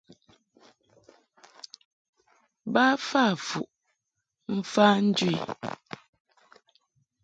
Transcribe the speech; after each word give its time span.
Ba 2.73 2.83
fa 3.07 3.23
fuʼ 3.45 3.69
mfa 4.57 4.85
njɨ 5.05 5.27
i. 5.37 5.37